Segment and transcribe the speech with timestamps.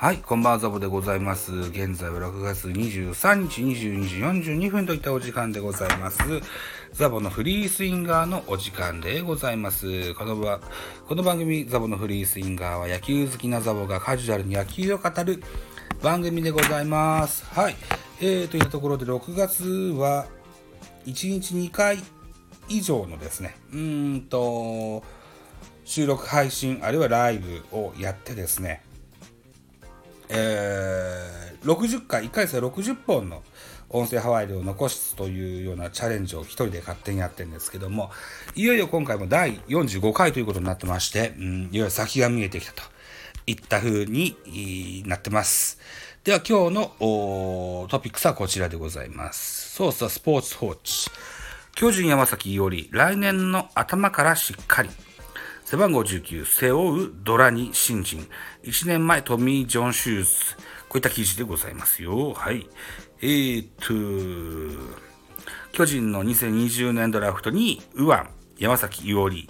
[0.00, 1.52] はい、こんばんは、ザボでございます。
[1.52, 6.20] 現在は6月23日22時42分といったお時間でございます。
[6.92, 10.14] ザボのフリースインガーのお時間でございます。
[10.14, 10.36] この
[11.08, 15.42] この番組、ザボのフリースインガーは野球好きなザボがカジュアルに野球を語る
[16.00, 17.44] 番組でございます。
[17.46, 17.74] はい、
[18.20, 19.64] えー、というところで6月
[19.98, 20.26] は
[21.06, 21.98] 1日2回
[22.68, 25.02] 以上のですね、うーんと、
[25.84, 28.82] 収録配信、あるいはライブをやってですね、
[30.28, 33.42] えー、60回、1回生60本の
[33.90, 38.10] 音声ハワイルを残すというようなチャレンジを一人で勝手にやってるんですけども、
[38.54, 42.82] いよいよ今回も第45回ということになってまして、うん、いよいよ先が見えてきたと
[43.46, 44.36] いった風に
[45.06, 45.78] なってます。
[46.24, 49.74] では今日のトピックスはこちらでございます。
[49.76, 51.10] ソースはスポーツ報知。
[51.74, 54.90] 巨人山崎より来年の頭からしっかり。
[55.70, 58.26] 背番号19、背負うドラに新人。
[58.62, 60.30] 1年前、トミー・ジョン・シューズ。
[60.88, 62.32] こういった記事でございますよ。
[62.32, 62.66] はい。
[63.20, 63.92] えーと、
[65.72, 68.22] 巨人の2020年ドラフトに、右腕、
[68.58, 69.46] 山崎伊織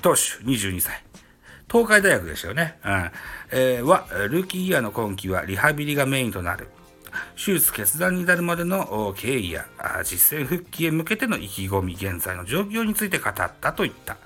[0.00, 1.04] 投手、22歳。
[1.70, 2.78] 東海大学でしたよね。
[2.82, 3.10] うん。
[3.50, 6.68] えー、は、ルーキーイヤーの今季はリハビリがメインとなる。
[7.36, 9.66] 手術決断に至るまでの経緯や
[10.04, 14.16] 実践復帰へ向けての意気込み、現在の状況について語ったといった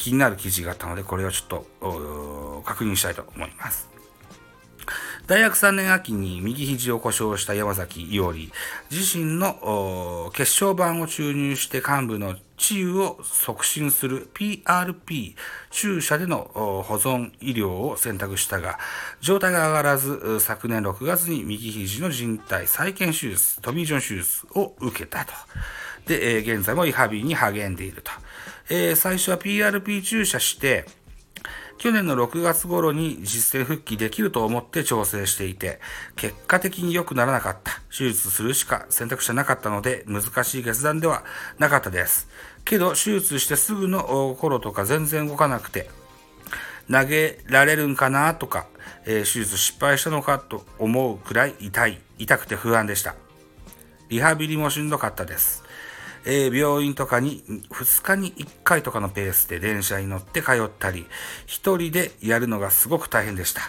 [0.00, 3.88] 気になる記事があったので、これをちょっと確認したいと思います。
[5.26, 8.50] 大学3年秋に右肘を故障した山崎伊織、
[8.90, 15.36] 自身の血小板を注入して幹部の治癒を促進する PRP
[15.70, 18.78] 注射での保存医療を選択したが、
[19.20, 25.32] 状態が上がらず、昨年6月に右肘の靭帯再建手術、トミー・ジョン手術を受けたと。
[26.06, 28.10] で、現在もリハビリに励んでいると。
[28.70, 30.86] えー、最初は PRP 注射して、
[31.76, 35.80] 去年の6月頃に実践復帰できると思って調整していて、
[36.14, 37.80] 結果的に良くならなかった。
[37.88, 41.24] 手術するしか選択肢はなかったので、難しい決断では
[41.58, 42.28] なかったです。
[42.64, 45.90] けど、手術してすぐの頃とか全然動かなくて、
[46.88, 48.66] 投げられるんかなとか、
[49.04, 53.16] えー、手術失敗したのかと思うくらい痛い、痛くて不安でした。
[54.10, 55.64] リハビリもしんどかったです。
[56.24, 61.06] えー、病院とかに2日に1回とかのペースで電車に乗って通ったり、
[61.46, 63.62] 一人でやるのがすごく大変でした。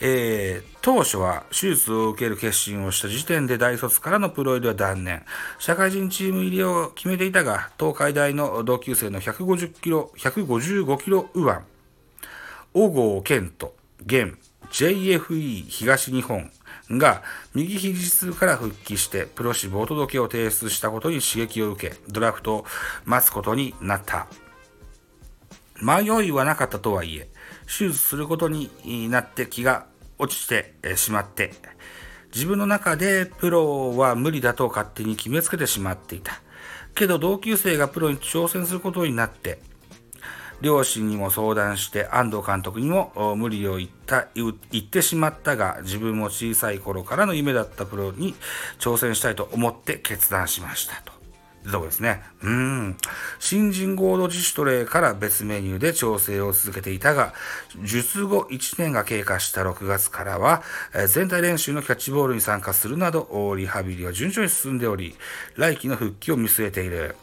[0.00, 5.24] えー、当初は手術を受ける決心をした時点で大卒からのプロ入りは断念。
[5.58, 11.58] 社会人チーム入りを決めていたが、東海大の同級生の150キロ、155キロ右腕、
[12.74, 13.74] 小郷健人、
[14.06, 14.38] 現
[14.70, 16.50] JFE 東日本
[16.90, 17.22] が
[17.54, 22.64] 右肘痛から復帰してプロ志望届を提出したことに刺激を受け、ドラフトを
[23.04, 24.26] 待つことになった。
[25.80, 27.28] 迷いはなかったとはいえ、
[27.66, 29.86] 手術することになって気が
[30.18, 31.52] 落ちてしまって、
[32.34, 36.40] 自分の中でプロは無理だと勝手に決めつけてしまっていた。
[36.94, 39.60] けど同級生がプロに挑戦することになって、
[40.60, 48.34] 両親にも相談して安藤監督にも無理を言った言ってしまったが自分も小さい頃からの夢だったプロに
[48.78, 51.18] 挑戦したいと思って決断しましたと。
[51.70, 52.22] どうですね。
[52.42, 52.96] うん。
[53.38, 57.34] 新人ゴールド自主トレーから別メニューで調整を続けていたが、
[57.82, 60.62] 術後1年が経過した6月からは、
[61.08, 65.16] 全体練習のキャッチボールに参加するなど、リハビリは順調に進んでおり、
[65.56, 67.16] 来季の復帰を見据えている。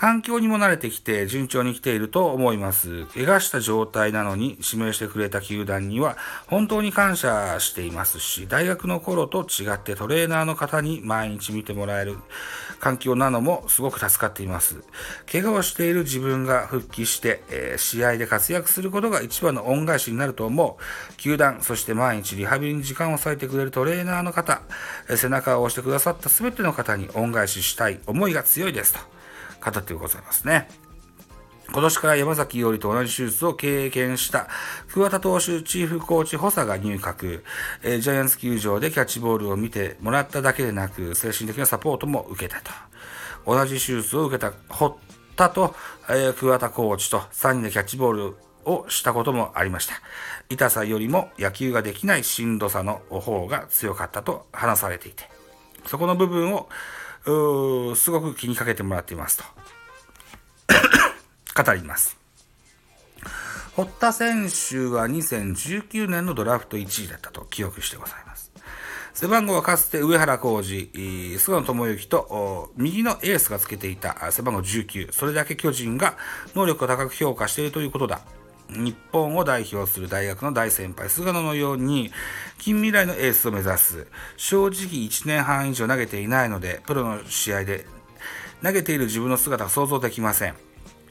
[0.00, 3.04] 環境にも慣れてきて順調に来ていると思います。
[3.08, 6.16] 怪我した状態なのに指名してくれた球団には
[6.46, 12.16] 本当に感謝していますし、大学の頃と違ってトレーナーの方に毎日見てもらえる
[12.78, 14.82] 環境なのもすごく助かっています。
[15.30, 21.16] 怪我をしている自分が復帰して、えー、試合で活躍することが一番の恩返しになると思う。
[21.18, 24.62] 球団、そして毎日リハビリに時間を割いてくれるトレーナーの方、
[25.14, 29.19] 背中を押してくださった全ての方に恩返ししたい思いが強いですと。
[29.60, 30.68] 方でございますね。
[31.72, 34.48] 今年から山崎伊織と同じ手術を経験した
[34.88, 37.42] 桑田投手チーフコーチ補佐が入閣、
[37.84, 42.72] えー、ジャイアンツ球場でキャッチボールを見てもらっただけでなく、精神的なサポートも受けたと。
[43.46, 44.94] 同じ手術を受けた堀
[45.36, 45.74] 田と、
[46.08, 49.94] えー、桑田コーチと3人でキャッチボールをしたこともありました。
[50.48, 55.30] 痛さよりも野球ができないしんどさの方が強かったと話されていて、
[55.86, 56.68] そこの部分を
[57.96, 59.44] すごく気にかけてもらっていますと。
[61.62, 62.16] 語ります。
[63.76, 68.52] 堀田選手は2019年のドラフト1位だったと記憶してございます。
[69.14, 75.12] 背番号はかつて上原浩二、菅野智之と右のエースがつけていた背番号19。
[75.12, 76.16] それだけ巨人が
[76.54, 78.20] 能力を高く評価しているということだ。
[78.76, 82.10] 日本を代表する大学の大先輩、菅野のように、
[82.58, 84.06] 近未来のエースを目指す。
[84.36, 87.86] 正直1年半以上投げていないので、プロの試合で
[88.62, 90.54] 投げている自分の姿が想像できません。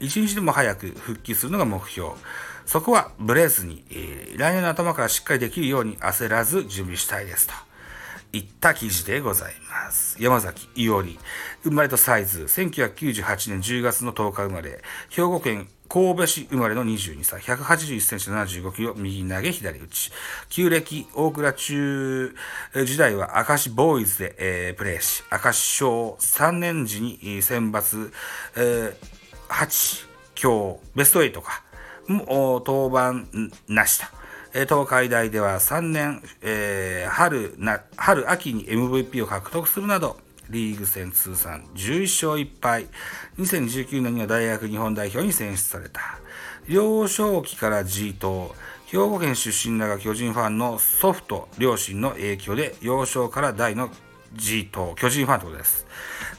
[0.00, 2.10] 一日でも早く復帰するのが目標。
[2.64, 7.54] そこはブレずに、えー、来年の頭からしっかりできるように焦らず準備したいですと。
[8.32, 10.16] いった記事でございます。
[10.22, 11.18] 山崎伊織。
[11.64, 12.44] 生まれとサイズ。
[12.44, 14.82] 1998年10月の10日生まれ。
[15.08, 17.40] 兵庫県神戸市生まれの22歳。
[17.40, 18.94] 181センチ75キロ。
[18.94, 20.12] 右投げ左打ち。
[20.48, 22.34] 旧暦大倉中
[22.86, 28.12] 時代は明石ボーイズで、えー、プレーし、明石小3年時に選抜、
[28.56, 28.94] えー、
[29.48, 30.06] 8、
[30.40, 31.64] 今日ベスト8か。
[32.06, 33.26] も登板
[33.66, 34.06] なしと。
[34.52, 40.18] 東海大では3年、えー、春な、春、秋に MVP を獲得するなど、
[40.50, 42.86] リーグ戦通算11勝1敗。
[43.38, 46.00] 2019年には大学日本代表に選出された。
[46.68, 48.54] 幼少期から G 党。
[48.86, 53.88] 兵庫県出身だが巨人ファンの祖父と両親の影響で幼少から大の
[54.34, 55.86] G 党、巨人ファンということです。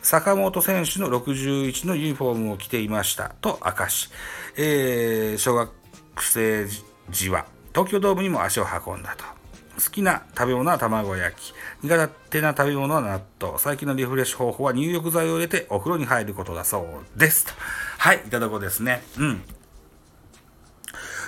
[0.02, 4.10] 坂本選手の61のユニフォームを着ていましたと明かし、
[4.58, 5.72] えー、小学
[6.20, 6.68] 生
[7.10, 9.41] 時は東京ドームにも足を運んだと。
[9.84, 11.54] 好きな食べ物は卵焼き。
[11.82, 13.58] 苦手な食べ物は納豆。
[13.58, 17.48] 最近のリフレッシュ方法は入浴剤を入れてお風呂に入ることだそうです。
[17.48, 17.54] と。
[17.98, 19.02] はい、いただこうですね。
[19.18, 19.44] うん。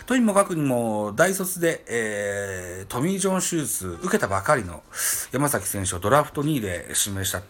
[0.05, 4.83] とにもかくにも、大卒で、えー、トミー・ジョン手術受けたばかりの
[5.31, 7.41] 山崎選手をドラフト2位で指名した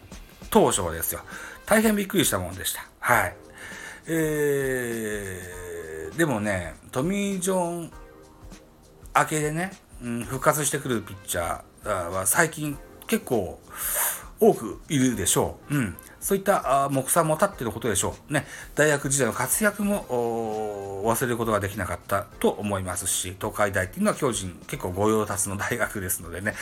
[0.50, 1.22] 当初はですよ。
[1.66, 2.86] 大変びっくりしたもんでした。
[3.00, 3.36] はい。
[4.08, 7.92] えー、でもね、トミー・ジョン
[9.16, 9.72] 明けでね、
[10.04, 12.78] うん、復活してくるピッチャーは最近
[13.08, 13.60] 結構
[14.40, 15.76] 多くいるでしょう。
[15.76, 15.96] うん。
[16.20, 18.34] そういった目算も立っていることでしょう。
[18.34, 18.46] ね。
[18.76, 26.54] 大学時代の活躍も忘れることができなかったと思いますし、東海大っていうのは巨人結構御用達の大学ですのでね。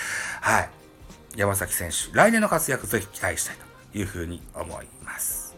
[0.42, 0.70] はい。
[1.36, 3.56] 山崎選手、来年の活躍ぜひ期待したい
[3.94, 5.56] というふうに思います。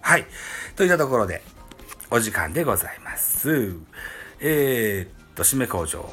[0.00, 0.26] はい。
[0.76, 1.42] といったところで、
[2.10, 3.80] お時間でございます。
[4.40, 6.08] えー、っと、締め工場。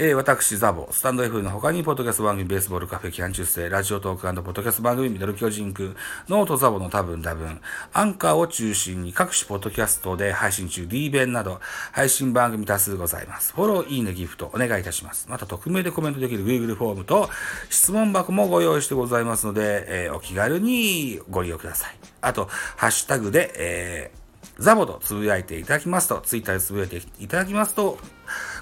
[0.00, 5.96] えー、私、ザボ、スタンド F の他に、ポッドキャスト番組、ベースボールカフェ、キャン中世、ラジオトークポッドキャスト番組、ミドル巨人くん、
[6.28, 7.60] ノートザボの多分多分、
[7.92, 11.60] アンカーを中心に各種ポッドキャストで配信中、D 弁など、
[11.90, 13.52] 配信番組多数ございます。
[13.54, 15.26] フォロー、いいね、ギフト、お願いいたします。
[15.28, 17.28] また、匿名でコメントできる Google フォームと、
[17.68, 21.96] 質問箱もご用意してございますので、えー、お気軽にご利用ください。
[22.20, 24.28] あと、ハッシュタグで、えー
[24.58, 27.98] ザボとつぶやいていただきますと、ツイッターでつぶやいていただきますと、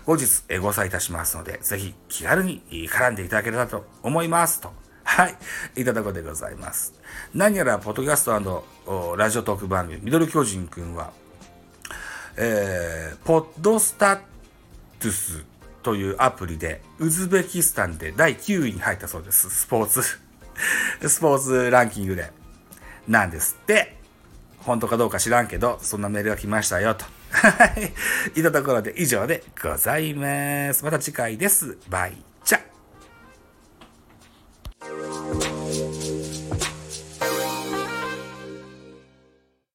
[0.06, 0.25] 後日
[0.61, 4.73] ご採いたしますので、ぜひ気軽に絡んでいただければと思いますと。
[5.03, 5.37] はい。
[5.81, 6.94] いただくでございます。
[7.35, 11.12] 何やら、ポッドキャストラジオトーク番組、ミドル巨人くんは、
[12.37, 15.44] えー、ポッドスタトゥス
[15.82, 19.50] というアプリで、ウズベキスタンで第9位に入ったそうです。
[19.50, 20.02] スポーツ
[21.09, 22.31] スポーツランキングで。
[23.09, 23.97] なんですって。
[24.59, 27.05] 本当かどうか知らんけど、そんなメールが来ましたよ、と。
[27.37, 27.67] は
[28.35, 28.41] い。
[28.41, 30.85] いたところで以上でございます。
[30.85, 31.77] また次回です。
[31.88, 32.17] バイ